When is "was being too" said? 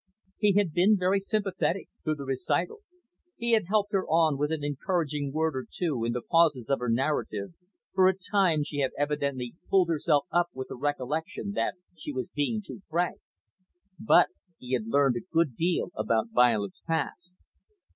12.11-12.81